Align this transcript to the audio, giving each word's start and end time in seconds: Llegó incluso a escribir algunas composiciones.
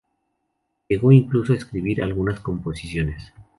Llegó 0.89 1.11
incluso 1.11 1.53
a 1.53 1.57
escribir 1.57 2.01
algunas 2.01 2.39
composiciones. 2.39 3.31